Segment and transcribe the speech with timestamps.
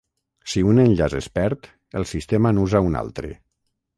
[0.53, 1.69] Si un enllaç es perd,
[2.01, 3.31] el sistema n'usa un altre.